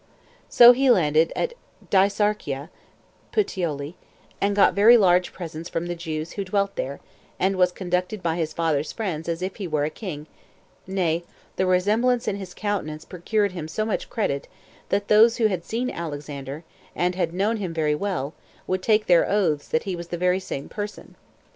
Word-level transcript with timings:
So 0.49 0.71
he 0.71 0.89
landed 0.89 1.31
at 1.35 1.53
Dicearchia, 1.91 2.71
[Puteoli,] 3.31 3.93
and 4.41 4.55
got 4.55 4.73
very 4.73 4.97
large 4.97 5.31
presents 5.31 5.69
from 5.69 5.85
the 5.85 5.93
Jews 5.93 6.31
who 6.31 6.43
dwelt 6.43 6.75
there, 6.75 6.99
and 7.39 7.55
was 7.55 7.71
conducted 7.71 8.23
by 8.23 8.35
his 8.37 8.51
father's 8.51 8.91
friends 8.91 9.29
as 9.29 9.43
if 9.43 9.57
he 9.57 9.67
were 9.67 9.83
a 9.83 9.91
king; 9.91 10.25
nay, 10.87 11.23
the 11.55 11.67
resemblance 11.67 12.27
in 12.27 12.37
his 12.37 12.55
countenance 12.55 13.05
procured 13.05 13.51
him 13.51 13.67
so 13.67 13.85
much 13.85 14.09
credit, 14.09 14.47
that 14.89 15.07
those 15.07 15.37
who 15.37 15.45
had 15.45 15.63
seen 15.63 15.91
Alexander, 15.91 16.63
and 16.95 17.13
had 17.13 17.31
known 17.31 17.57
him 17.57 17.71
very 17.71 17.93
well, 17.93 18.33
would 18.65 18.81
take 18.81 19.05
their 19.05 19.29
oaths 19.29 19.67
that 19.67 19.83
he 19.83 19.95
was 19.95 20.07
the 20.07 20.17
very 20.17 20.39
same 20.39 20.67
person. 20.67 21.15